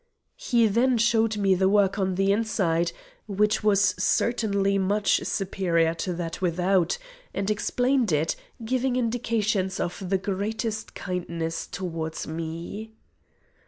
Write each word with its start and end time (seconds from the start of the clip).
He 0.35 0.65
then 0.65 0.97
showed 0.97 1.33
the 1.33 1.69
work 1.69 1.99
on 1.99 2.15
the 2.15 2.31
inside, 2.31 2.91
which 3.27 3.63
was 3.63 3.93
certainly 4.03 4.79
much 4.79 5.17
superior 5.23 5.93
to 5.93 6.11
that 6.13 6.41
without, 6.41 6.97
and 7.35 7.51
explained 7.51 8.11
it, 8.11 8.35
giving 8.65 8.95
indications 8.95 9.79
of 9.79 10.09
the 10.09 10.17
greatest 10.17 10.95
kindness 10.95 11.67
towards 11.67 12.25
me. 12.25 12.93